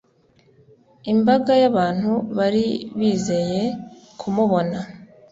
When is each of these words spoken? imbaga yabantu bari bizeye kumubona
imbaga 1.11 1.53
yabantu 1.63 2.11
bari 2.37 2.65
bizeye 2.99 3.61
kumubona 4.19 4.77